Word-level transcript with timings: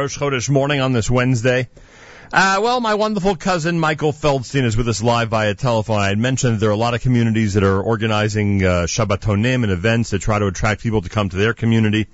Rosh 0.00 0.16
Chodesh 0.16 0.48
morning 0.48 0.80
on 0.80 0.94
this 0.94 1.10
Wednesday. 1.10 1.68
Uh, 2.32 2.58
well, 2.62 2.80
my 2.80 2.94
wonderful 2.94 3.36
cousin 3.36 3.78
Michael 3.78 4.14
Feldstein 4.14 4.64
is 4.64 4.74
with 4.74 4.88
us 4.88 5.02
live 5.02 5.28
via 5.28 5.54
telephone. 5.54 5.98
I 5.98 6.08
had 6.08 6.16
mentioned 6.16 6.54
that 6.54 6.60
there 6.60 6.70
are 6.70 6.72
a 6.72 6.76
lot 6.76 6.94
of 6.94 7.02
communities 7.02 7.52
that 7.52 7.64
are 7.64 7.82
organizing 7.82 8.64
uh, 8.64 8.86
Shabbatonim 8.86 9.62
and 9.62 9.70
events 9.70 10.08
to 10.10 10.18
try 10.18 10.38
to 10.38 10.46
attract 10.46 10.82
people 10.82 11.02
to 11.02 11.10
come 11.10 11.28
to 11.28 11.36
their 11.36 11.52
community. 11.52 12.06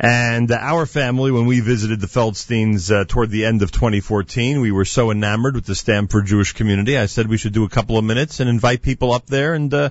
And 0.00 0.50
uh, 0.50 0.56
our 0.58 0.86
family, 0.86 1.30
when 1.30 1.44
we 1.44 1.60
visited 1.60 2.00
the 2.00 2.06
Feldsteins 2.06 2.90
uh, 2.90 3.04
toward 3.04 3.28
the 3.28 3.44
end 3.44 3.60
of 3.60 3.70
2014, 3.70 4.62
we 4.62 4.72
were 4.72 4.86
so 4.86 5.10
enamored 5.10 5.56
with 5.56 5.66
the 5.66 5.74
Stamford 5.74 6.24
Jewish 6.24 6.54
community. 6.54 6.96
I 6.96 7.04
said 7.04 7.28
we 7.28 7.36
should 7.36 7.52
do 7.52 7.64
a 7.64 7.68
couple 7.68 7.98
of 7.98 8.04
minutes 8.04 8.40
and 8.40 8.48
invite 8.48 8.80
people 8.80 9.12
up 9.12 9.26
there 9.26 9.52
and 9.52 9.74
uh, 9.74 9.90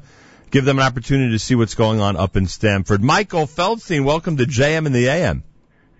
give 0.49 0.65
them 0.65 0.79
an 0.79 0.85
opportunity 0.85 1.33
to 1.33 1.37
see 1.39 1.53
what's 1.53 1.75
going 1.75 1.99
on 1.99 2.17
up 2.17 2.35
in 2.37 2.47
Stamford. 2.47 3.03
Michael 3.03 3.45
Feldstein, 3.45 4.03
welcome 4.03 4.37
to 4.37 4.45
JM 4.45 4.87
in 4.87 4.93
the 4.93 5.09
AM. 5.09 5.43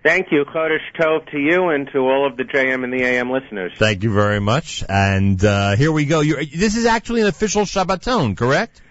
Thank 0.04 0.30
you. 0.30 0.44
Chodesh 0.44 0.84
Tov 1.00 1.30
to 1.30 1.38
you 1.38 1.70
and 1.70 1.88
to 1.92 2.00
all 2.00 2.26
of 2.26 2.36
the 2.36 2.44
JM 2.44 2.84
in 2.84 2.90
the 2.90 3.02
AM 3.02 3.30
listeners. 3.30 3.72
Thank 3.78 4.02
you 4.02 4.12
very 4.12 4.38
much. 4.38 4.84
And 4.86 5.42
uh, 5.42 5.76
here 5.76 5.90
we 5.90 6.04
go. 6.04 6.20
You're, 6.20 6.44
this 6.44 6.76
is 6.76 6.84
actually 6.84 7.22
an 7.22 7.28
official 7.28 7.62
Shabbaton, 7.62 8.36
correct? 8.36 8.82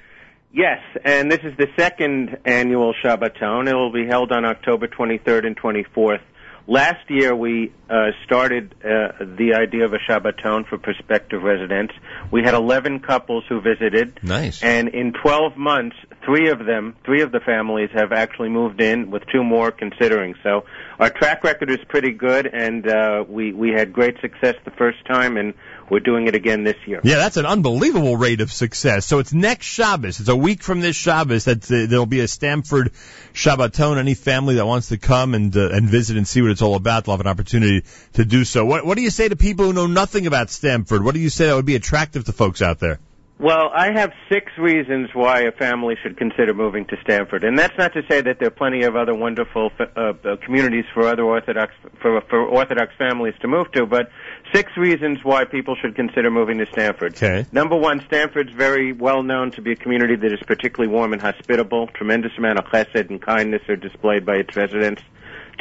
Yes, 0.51 0.79
and 1.05 1.31
this 1.31 1.41
is 1.43 1.55
the 1.55 1.67
second 1.77 2.37
annual 2.45 2.95
Shabbaton. 3.03 3.67
It 3.67 3.75
will 3.75 3.91
be 3.91 4.07
held 4.07 4.31
on 4.31 4.43
October 4.43 4.87
23rd 4.87 5.45
and 5.45 5.55
24th. 5.55 6.21
Last 6.65 7.09
year 7.09 7.35
we 7.35 7.73
uh, 7.89 8.11
started 8.25 8.73
uh, 8.79 9.11
the 9.19 9.55
idea 9.59 9.83
of 9.83 9.93
a 9.93 9.97
Shabbaton 9.97 10.65
for 10.67 10.77
prospective 10.77 11.43
residents. 11.43 11.93
We 12.31 12.41
had 12.41 12.53
11 12.53 13.01
couples 13.01 13.43
who 13.49 13.59
visited. 13.59 14.19
Nice. 14.23 14.63
And 14.63 14.87
in 14.87 15.11
12 15.11 15.57
months, 15.57 15.97
three 16.25 16.49
of 16.49 16.65
them, 16.65 16.95
three 17.03 17.21
of 17.21 17.33
the 17.33 17.41
families 17.41 17.89
have 17.93 18.13
actually 18.13 18.47
moved 18.47 18.81
in, 18.81 19.11
with 19.11 19.23
two 19.29 19.43
more 19.43 19.71
considering. 19.71 20.35
So 20.41 20.63
our 20.99 21.09
track 21.09 21.43
record 21.43 21.69
is 21.69 21.79
pretty 21.89 22.11
good, 22.11 22.47
and 22.47 22.87
uh, 22.87 23.25
we 23.27 23.51
we 23.51 23.71
had 23.71 23.91
great 23.91 24.15
success 24.21 24.55
the 24.63 24.71
first 24.71 25.05
time, 25.05 25.35
and 25.35 25.53
we're 25.89 25.99
doing 25.99 26.27
it 26.27 26.35
again 26.35 26.63
this 26.63 26.77
year. 26.85 27.01
Yeah, 27.03 27.17
that's 27.17 27.37
an 27.37 27.45
unbelievable 27.45 28.17
rate 28.17 28.41
of 28.41 28.51
success. 28.51 29.05
So 29.05 29.19
it's 29.19 29.33
next 29.33 29.65
Shabbos. 29.65 30.19
It's 30.19 30.29
a 30.29 30.35
week 30.35 30.63
from 30.63 30.81
this 30.81 30.95
Shabbos 30.95 31.45
that 31.45 31.63
uh, 31.71 31.85
there'll 31.87 32.05
be 32.05 32.21
a 32.21 32.27
Stamford 32.27 32.91
Shabbaton. 33.33 33.97
Any 33.97 34.13
family 34.13 34.55
that 34.55 34.65
wants 34.65 34.89
to 34.89 34.97
come 34.97 35.33
and 35.33 35.55
uh, 35.55 35.69
and 35.69 35.87
visit 35.87 36.17
and 36.17 36.27
see 36.27 36.41
what 36.41 36.51
it's 36.51 36.61
all 36.61 36.75
about, 36.75 37.05
they'll 37.05 37.13
have 37.13 37.21
an 37.21 37.27
opportunity 37.27 37.83
to 38.13 38.25
do 38.25 38.45
so. 38.45 38.65
What 38.65 38.85
what 38.85 38.97
do 38.97 39.03
you 39.03 39.09
say 39.09 39.29
to 39.29 39.35
people 39.35 39.65
who 39.65 39.73
know 39.73 39.87
nothing 39.87 40.27
about 40.27 40.49
Stamford? 40.49 41.03
What 41.03 41.13
do 41.13 41.19
you 41.19 41.29
say 41.29 41.47
that 41.47 41.55
would 41.55 41.65
be 41.65 41.75
attractive 41.75 42.25
to 42.25 42.31
folks 42.31 42.61
out 42.61 42.79
there? 42.79 42.99
Well, 43.39 43.71
I 43.73 43.91
have 43.91 44.13
six 44.29 44.51
reasons 44.57 45.09
why 45.13 45.41
a 45.41 45.51
family 45.51 45.95
should 46.01 46.17
consider 46.17 46.53
moving 46.53 46.85
to 46.85 46.97
Stamford, 47.01 47.43
and 47.43 47.57
that's 47.57 47.77
not 47.77 47.91
to 47.93 48.01
say 48.07 48.21
that 48.21 48.37
there 48.39 48.47
are 48.47 48.51
plenty 48.51 48.83
of 48.83 48.95
other 48.95 49.15
wonderful 49.15 49.71
uh, 49.79 49.83
uh, 50.23 50.35
communities 50.45 50.85
for 50.93 51.07
other 51.07 51.23
Orthodox 51.23 51.73
for, 51.99 52.21
for 52.29 52.45
Orthodox 52.45 52.93
families 52.97 53.33
to 53.41 53.47
move 53.47 53.71
to, 53.71 53.85
but 53.87 54.11
six 54.53 54.71
reasons 54.77 55.19
why 55.23 55.45
people 55.45 55.75
should 55.81 55.95
consider 55.95 56.29
moving 56.29 56.59
to 56.59 56.67
Stamford. 56.67 57.15
Okay. 57.15 57.45
Number 57.51 57.75
one, 57.75 58.01
Stamford's 58.05 58.53
very 58.53 58.93
well 58.93 59.23
known 59.23 59.51
to 59.51 59.61
be 59.61 59.71
a 59.71 59.75
community 59.75 60.15
that 60.15 60.31
is 60.31 60.39
particularly 60.45 60.93
warm 60.93 61.11
and 61.11 61.21
hospitable. 61.21 61.87
Tremendous 61.87 62.31
amount 62.37 62.59
of 62.59 62.65
chesed 62.65 63.09
and 63.09 63.21
kindness 63.21 63.63
are 63.67 63.75
displayed 63.75 64.25
by 64.25 64.35
its 64.35 64.55
residents. 64.55 65.01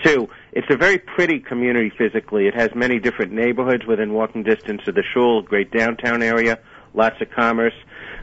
Two, 0.04 0.28
it's 0.52 0.66
a 0.70 0.76
very 0.76 0.98
pretty 0.98 1.40
community 1.40 1.90
physically. 1.96 2.46
It 2.46 2.54
has 2.54 2.74
many 2.74 2.98
different 2.98 3.32
neighborhoods 3.32 3.86
within 3.86 4.12
walking 4.12 4.42
distance 4.42 4.82
of 4.86 4.94
the 4.94 5.02
shul, 5.02 5.42
great 5.42 5.70
downtown 5.70 6.22
area, 6.22 6.58
lots 6.94 7.16
of 7.20 7.30
commerce. 7.30 7.74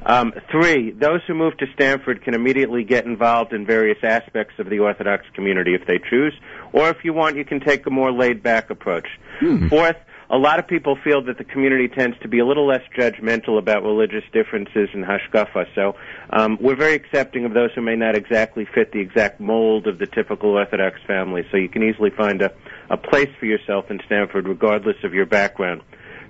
Um, 0.05 0.33
three, 0.49 0.91
those 0.91 1.21
who 1.27 1.33
move 1.33 1.57
to 1.57 1.65
Stamford 1.73 2.23
can 2.23 2.33
immediately 2.33 2.83
get 2.83 3.05
involved 3.05 3.51
in 3.51 3.65
various 3.65 3.97
aspects 4.01 4.53
of 4.57 4.69
the 4.69 4.79
Orthodox 4.79 5.25
community 5.33 5.75
if 5.75 5.85
they 5.85 5.99
choose, 6.09 6.33
or 6.71 6.89
if 6.89 7.03
you 7.03 7.13
want, 7.13 7.35
you 7.35 7.43
can 7.43 7.59
take 7.59 7.85
a 7.85 7.89
more 7.89 8.11
laid 8.11 8.41
back 8.41 8.69
approach. 8.69 9.07
Hmm. 9.39 9.67
Fourth, 9.67 9.97
a 10.31 10.37
lot 10.37 10.59
of 10.59 10.67
people 10.67 10.95
feel 11.03 11.23
that 11.23 11.37
the 11.39 11.43
community 11.43 11.87
tends 11.87 12.15
to 12.19 12.27
be 12.27 12.39
a 12.39 12.45
little 12.45 12.67
less 12.67 12.83
judgmental 12.95 13.57
about 13.57 13.83
religious 13.83 14.23
differences 14.31 14.87
and 14.93 15.03
hashkafa. 15.03 15.65
So 15.73 15.95
um, 16.29 16.57
we're 16.61 16.75
very 16.75 16.93
accepting 16.93 17.45
of 17.45 17.53
those 17.53 17.71
who 17.73 17.81
may 17.81 17.95
not 17.95 18.15
exactly 18.15 18.67
fit 18.73 18.91
the 18.91 18.99
exact 18.99 19.39
mold 19.39 19.87
of 19.87 19.97
the 19.97 20.05
typical 20.05 20.51
Orthodox 20.51 20.99
family. 21.07 21.41
So 21.51 21.57
you 21.57 21.67
can 21.67 21.81
easily 21.81 22.11
find 22.11 22.43
a, 22.43 22.53
a 22.91 22.97
place 22.97 23.29
for 23.39 23.47
yourself 23.47 23.89
in 23.89 23.99
Stamford, 24.05 24.47
regardless 24.47 24.97
of 25.03 25.15
your 25.15 25.25
background. 25.25 25.81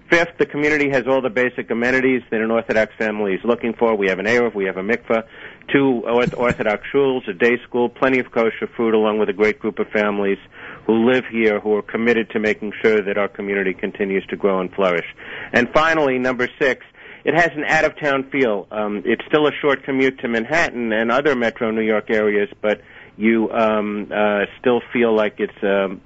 Fifth, 0.09 0.39
the 0.39 0.45
community 0.47 0.89
has 0.89 1.03
all 1.07 1.21
the 1.21 1.29
basic 1.29 1.69
amenities 1.69 2.23
that 2.31 2.41
an 2.41 2.49
Orthodox 2.49 2.91
family 2.97 3.33
is 3.33 3.41
looking 3.43 3.73
for. 3.73 3.95
We 3.95 4.07
have 4.09 4.17
an 4.17 4.25
Eruv, 4.25 4.55
we 4.55 4.65
have 4.65 4.77
a 4.77 4.81
mikveh, 4.81 5.23
two 5.71 6.03
Orthodox 6.35 6.83
shuls, 6.91 7.27
a 7.29 7.33
day 7.33 7.57
school, 7.67 7.89
plenty 7.89 8.17
of 8.17 8.31
kosher 8.31 8.67
food, 8.75 8.95
along 8.95 9.19
with 9.19 9.29
a 9.29 9.33
great 9.33 9.59
group 9.59 9.77
of 9.77 9.87
families 9.89 10.39
who 10.87 11.07
live 11.11 11.25
here 11.31 11.59
who 11.59 11.75
are 11.75 11.83
committed 11.83 12.31
to 12.31 12.39
making 12.39 12.73
sure 12.81 13.03
that 13.03 13.19
our 13.19 13.27
community 13.27 13.75
continues 13.75 14.25
to 14.27 14.35
grow 14.35 14.59
and 14.59 14.73
flourish. 14.73 15.05
And 15.53 15.69
finally, 15.71 16.17
number 16.17 16.49
six, 16.59 16.83
it 17.23 17.35
has 17.35 17.51
an 17.55 17.63
out 17.65 17.85
of 17.85 17.99
town 17.99 18.29
feel. 18.31 18.67
Um, 18.71 19.03
it's 19.05 19.23
still 19.27 19.47
a 19.47 19.51
short 19.61 19.83
commute 19.83 20.19
to 20.21 20.27
Manhattan 20.27 20.91
and 20.91 21.11
other 21.11 21.35
metro 21.35 21.69
New 21.69 21.81
York 21.81 22.09
areas, 22.09 22.49
but 22.61 22.81
you 23.15 23.51
um, 23.51 24.11
uh, 24.11 24.45
still 24.59 24.81
feel 24.91 25.15
like 25.15 25.35
it's 25.37 25.61
um, 25.61 26.01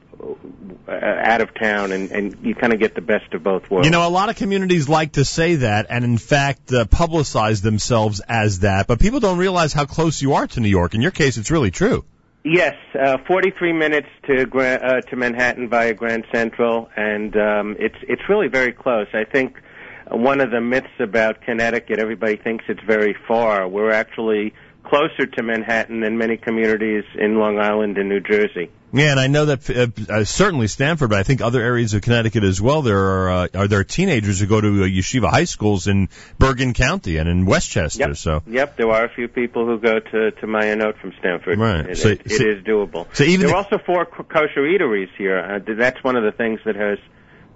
out 0.88 1.42
of 1.42 1.54
town, 1.54 1.92
and, 1.92 2.12
and 2.12 2.38
you 2.44 2.56
kind 2.56 2.74
of 2.74 2.80
get 2.80 2.96
the 2.96 3.02
best 3.02 3.34
of 3.34 3.44
both 3.44 3.70
worlds. 3.70 3.88
You 3.88 3.92
know, 3.92 4.08
a 4.08 4.10
lot 4.10 4.30
of 4.30 4.36
communities 4.36 4.90
like 4.90 5.14
to 5.14 5.26
say 5.26 5.56
that, 5.56 5.88
and 5.90 6.04
in 6.04 6.18
fact, 6.18 6.72
uh, 6.72 6.86
publicize 6.86 7.62
themselves 7.62 8.22
as 8.28 8.60
that, 8.60 8.88
but 8.88 9.00
people 9.00 9.20
don't 9.20 9.38
realize 9.38 9.74
how 9.74 9.86
close 9.86 10.22
you 10.22 10.34
are 10.34 10.48
to 10.48 10.60
New 10.60 10.70
York. 10.70 10.94
In 10.94 11.02
your 11.02 11.12
case, 11.12 11.38
it's 11.38 11.52
really 11.52 11.72
true. 11.72 12.06
Yes, 12.46 12.76
uh, 12.94 13.20
43 13.26 13.72
minutes 13.72 14.10
to 14.28 14.46
Gra- 14.46 14.82
uh, 14.84 15.02
to 15.10 15.16
Manhattan 15.16 15.70
via 15.70 15.94
Grand 15.94 16.26
Central, 16.34 16.90
and 16.96 17.36
um, 17.38 17.76
it's 17.80 17.96
it's 18.02 18.24
really 18.28 18.50
very 18.50 18.74
close. 18.74 19.08
I 19.14 19.24
think 19.24 19.62
one 20.12 20.42
of 20.42 20.52
the 20.52 20.60
myths 20.60 21.00
about 21.00 21.42
Connecticut, 21.42 22.00
everybody 22.00 22.36
thinks 22.36 22.66
it's 22.68 22.84
very 22.86 23.16
far. 23.28 23.66
We're 23.68 23.92
actually 23.92 24.54
closer 24.84 25.26
to 25.26 25.44
Manhattan 25.44 26.02
than 26.02 26.18
many 26.18 26.38
communities 26.38 27.04
in 27.18 27.38
Long 27.40 27.60
Island 27.60 27.98
and 27.98 28.10
New 28.10 28.20
Jersey. 28.20 28.70
Yeah, 28.96 29.10
and 29.10 29.20
I 29.20 29.26
know 29.26 29.46
that 29.46 29.68
uh, 29.70 29.88
uh, 30.14 30.24
certainly 30.24 30.68
Stamford, 30.68 31.10
but 31.10 31.18
I 31.18 31.24
think 31.24 31.42
other 31.42 31.60
areas 31.62 31.96
of 31.96 32.04
Connecticut 32.04 32.44
as 32.44 32.62
well. 32.62 32.84
There 32.84 33.00
are 33.00 33.32
uh, 33.32 33.48
are 33.56 33.68
there 33.68 33.84
teenagers 33.84 34.40
who 34.40 34.46
go 34.46 34.62
to 34.62 34.84
uh, 34.84 34.86
yeshiva 34.86 35.30
high 35.32 35.46
schools 35.46 35.88
in 35.88 36.10
Bergen 36.38 36.74
County 36.74 37.18
and 37.18 37.28
in 37.28 37.46
Westchester. 37.48 38.10
Yep. 38.10 38.18
So 38.18 38.44
Yep, 38.46 38.78
there 38.78 38.92
are 38.92 39.06
a 39.06 39.10
few 39.10 39.28
people 39.28 39.66
who 39.66 39.80
go 39.80 40.00
to 40.00 40.32
to 40.32 40.46
Mayanot 40.46 41.00
from 41.00 41.12
Stamford. 41.18 41.58
Right. 41.58 41.90
It, 41.90 41.98
So- 41.98 42.10
it, 42.10 42.30
so- 42.30 42.44
it 42.46 42.58
is 42.60 42.64
doable. 42.64 43.08
so 43.14 43.24
even 43.24 43.40
there 43.40 43.50
the- 43.50 43.56
are 43.56 43.64
also 43.64 43.80
four 43.84 44.06
kosher 44.06 44.62
eateries 44.62 45.10
here. 45.18 45.40
Uh, 45.40 45.74
that's 45.76 46.04
one 46.04 46.16
of 46.16 46.24
the 46.24 46.32
things 46.32 46.60
that 46.66 46.76
has 46.76 47.00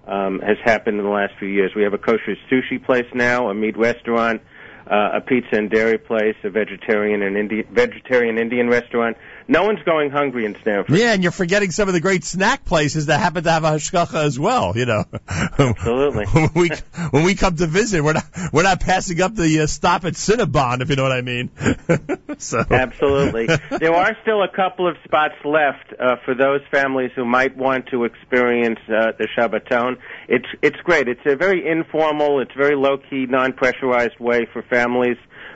um, 0.08 0.40
has 0.40 0.58
happened 0.64 0.98
in 0.98 1.04
the 1.04 1.12
last 1.12 1.34
few 1.38 1.50
years. 1.50 1.72
We 1.76 1.84
have 1.84 1.94
a 1.94 1.98
kosher 2.00 2.36
sushi 2.50 2.84
place 2.84 3.06
now, 3.14 3.50
a 3.50 3.54
meat 3.54 3.78
restaurant, 3.78 4.42
uh, 4.90 5.18
a 5.18 5.22
pizza 5.22 5.56
and 5.56 5.70
dairy 5.70 5.98
place, 5.98 6.36
a 6.44 6.50
vegetarian 6.50 7.22
and 7.22 7.38
Indi- 7.38 7.64
vegetarian 7.64 8.38
Indian 8.38 8.70
restaurant. 8.70 9.18
No 9.50 9.64
one's 9.64 9.82
going 9.84 10.10
hungry 10.10 10.46
in 10.46 10.58
Stamford. 10.62 10.98
yeah, 10.98 11.14
and 11.14 11.24
you're 11.24 11.32
forgetting 11.32 11.72
some 11.72 11.88
of 11.88 11.94
the 11.94 12.02
great 12.02 12.26
snack 12.26 12.66
places 12.66 13.06
that 13.06 13.20
happen 13.20 13.46
to 13.46 13.52
have 13.52 13.64
a 13.64 13.72
hashgacha 13.72 14.24
as 14.26 14.38
well. 14.38 14.74
You 14.76 14.86
know, 14.86 15.06
Absolutely. 15.30 16.26
when 16.32 16.50
we 16.54 16.70
when 17.12 17.24
we 17.24 17.36
come 17.36 17.56
to 17.58 17.68
visit, 17.68 18.04
we're 18.04 18.14
not 18.14 18.26
we're 18.52 18.64
not 18.64 18.80
passing 18.80 19.22
up 19.22 19.36
the 19.36 19.62
uh, 19.62 19.68
stop 19.68 20.06
at 20.06 20.14
Cinnabon, 20.14 20.82
if 20.82 20.90
you 20.90 20.96
know 20.96 21.04
what 21.04 21.12
I 21.12 21.22
mean. 21.22 21.50
so 22.38 22.64
Absolutely. 22.70 23.48
There 23.80 23.94
are 23.94 24.18
still 24.22 24.44
a 24.44 24.50
couple 24.50 24.88
of 24.88 24.98
spots 25.04 25.36
left 25.46 25.94
uh, 26.00 26.16
for 26.26 26.34
those 26.34 26.62
families 26.72 27.12
who 27.16 27.26
might 27.26 27.56
want 27.56 27.88
to 27.88 28.06
experience 28.06 28.80
uh, 28.88 29.12
the 29.18 29.28
Shabbaton. 29.38 29.98
It's 30.28 30.48
it's 30.62 30.78
great. 30.84 31.08
It's 31.08 31.22
a 31.26 31.36
very 31.36 31.68
informal, 31.68 32.40
it's 32.40 32.54
very 32.56 32.76
low 32.76 32.98
key, 32.98 33.26
non 33.28 33.54
pressurized 33.54 34.20
way 34.20 34.46
for 34.52 34.62
families 34.62 34.77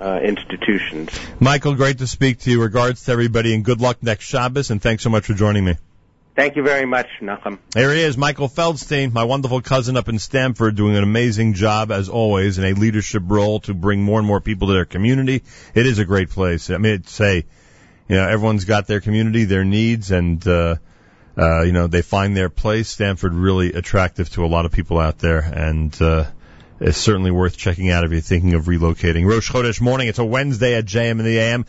uh, 0.00 0.20
institutions. 0.22 1.10
Michael, 1.40 1.74
great 1.74 1.98
to 1.98 2.06
speak 2.06 2.40
to 2.40 2.50
you. 2.50 2.62
Regards 2.62 3.04
to 3.04 3.12
everybody, 3.12 3.54
and 3.54 3.64
good 3.64 3.80
luck 3.80 4.02
next 4.02 4.24
Shabbos. 4.24 4.70
And 4.70 4.80
thanks 4.80 5.02
so 5.02 5.10
much 5.10 5.26
for 5.26 5.34
joining 5.34 5.64
me. 5.64 5.76
Thank 6.36 6.56
you 6.56 6.62
very 6.62 6.84
much, 6.84 7.06
Nachum. 7.22 7.58
There 7.70 7.94
he 7.94 8.02
is, 8.02 8.18
Michael 8.18 8.50
Feldstein, 8.50 9.10
my 9.10 9.24
wonderful 9.24 9.62
cousin 9.62 9.96
up 9.96 10.10
in 10.10 10.18
Stamford, 10.18 10.76
doing 10.76 10.94
an 10.94 11.02
amazing 11.02 11.54
job 11.54 11.90
as 11.90 12.10
always 12.10 12.58
in 12.58 12.64
a 12.64 12.74
leadership 12.74 13.22
role 13.26 13.60
to 13.60 13.72
bring 13.72 14.02
more 14.02 14.18
and 14.18 14.28
more 14.28 14.42
people 14.42 14.68
to 14.68 14.74
their 14.74 14.84
community. 14.84 15.44
It 15.74 15.86
is 15.86 15.98
a 15.98 16.04
great 16.04 16.28
place. 16.28 16.68
I 16.68 16.76
mean, 16.76 16.96
it's 16.96 17.10
say, 17.10 17.46
you 18.06 18.16
know, 18.16 18.28
everyone's 18.28 18.66
got 18.66 18.86
their 18.86 19.00
community, 19.00 19.44
their 19.44 19.64
needs, 19.64 20.10
and 20.10 20.46
uh, 20.46 20.76
uh, 21.38 21.62
you 21.62 21.72
know, 21.72 21.86
they 21.86 22.02
find 22.02 22.36
their 22.36 22.50
place. 22.50 22.90
Stamford 22.90 23.32
really 23.32 23.72
attractive 23.72 24.28
to 24.30 24.44
a 24.44 24.46
lot 24.48 24.66
of 24.66 24.72
people 24.72 24.98
out 24.98 25.18
there, 25.18 25.40
and 25.40 25.96
uh, 26.02 26.26
it's 26.80 26.98
certainly 26.98 27.30
worth 27.30 27.56
checking 27.56 27.90
out 27.90 28.04
if 28.04 28.12
you're 28.12 28.20
thinking 28.20 28.54
of 28.54 28.64
relocating. 28.64 29.26
Rosh 29.26 29.50
Chodesh 29.50 29.80
morning. 29.80 30.08
It's 30.08 30.18
a 30.18 30.24
Wednesday 30.24 30.74
at 30.74 30.84
JM 30.84 31.12
in 31.12 31.24
the 31.24 31.38
AM. 31.38 31.66